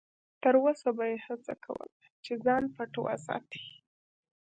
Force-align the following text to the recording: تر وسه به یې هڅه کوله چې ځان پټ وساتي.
تر 0.43 0.55
وسه 0.63 0.89
به 0.97 1.03
یې 1.11 1.17
هڅه 1.27 1.53
کوله 1.65 1.89
چې 2.23 2.33
ځان 2.45 2.63
پټ 2.75 2.91
وساتي. 3.05 3.63